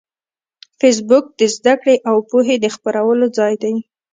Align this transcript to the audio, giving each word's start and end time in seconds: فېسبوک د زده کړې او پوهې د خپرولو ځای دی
فېسبوک 0.79 1.25
د 1.39 1.41
زده 1.55 1.73
کړې 1.81 1.95
او 2.09 2.15
پوهې 2.29 2.55
د 2.63 2.65
خپرولو 2.75 3.25
ځای 3.37 3.53
دی 3.63 3.75